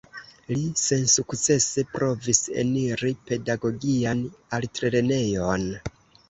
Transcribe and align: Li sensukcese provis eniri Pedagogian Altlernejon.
Li 0.51 0.61
sensukcese 0.83 1.83
provis 1.97 2.41
eniri 2.63 3.11
Pedagogian 3.29 4.25
Altlernejon. 4.61 5.71